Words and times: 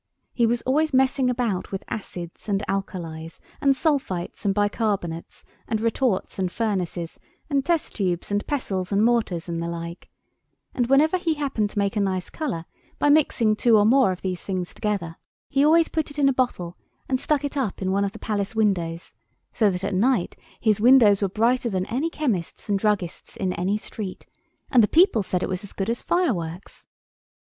He 0.33 0.47
was 0.47 0.63
always 0.63 0.95
messing 0.95 1.29
about 1.29 1.71
with 1.71 1.83
acids 1.87 2.49
and 2.49 2.63
alkalis, 2.67 3.39
and 3.61 3.75
sulphites 3.75 4.43
and 4.45 4.55
bicarbonates, 4.55 5.43
and 5.67 5.79
retorts 5.79 6.39
and 6.39 6.51
furnaces, 6.51 7.19
and 7.51 7.63
test 7.63 7.97
tubes, 7.97 8.31
and 8.31 8.43
pestles 8.47 8.91
and 8.91 9.05
mortars, 9.05 9.47
and 9.47 9.61
the 9.61 9.67
like; 9.67 10.09
and 10.73 10.87
whenever 10.87 11.19
he 11.19 11.35
happened 11.35 11.69
to 11.69 11.77
make 11.77 11.95
a 11.95 11.99
nice 11.99 12.31
colour 12.31 12.65
by 12.97 13.09
mixing 13.09 13.55
two 13.55 13.77
or 13.77 13.85
more 13.85 14.11
of 14.11 14.23
these 14.23 14.41
things 14.41 14.73
together, 14.73 15.17
he 15.49 15.63
always 15.63 15.87
put 15.87 16.09
it 16.09 16.17
in 16.17 16.27
a 16.27 16.33
bottle 16.33 16.75
and 17.07 17.19
stuck 17.21 17.45
it 17.45 17.55
up 17.55 17.79
in 17.79 17.91
one 17.91 18.03
of 18.03 18.11
the 18.13 18.17
Palace 18.17 18.55
windows, 18.55 19.13
so 19.53 19.69
that 19.69 19.83
at 19.83 19.93
night 19.93 20.35
his 20.59 20.81
windows 20.81 21.21
were 21.21 21.29
brighter 21.29 21.69
than 21.69 21.85
any 21.85 22.09
chemist's 22.09 22.67
and 22.69 22.79
druggist's 22.79 23.37
in 23.37 23.53
any 23.53 23.77
street, 23.77 24.25
and 24.71 24.81
the 24.81 24.87
people 24.87 25.21
said 25.21 25.43
it 25.43 25.47
was 25.47 25.63
as 25.63 25.73
good 25.73 25.91
as 25.91 26.01
fireworks. 26.01 26.87